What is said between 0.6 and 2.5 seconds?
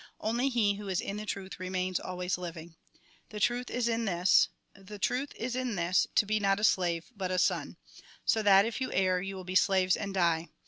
who is in the truth remains always